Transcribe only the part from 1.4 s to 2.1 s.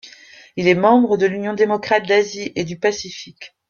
démocrate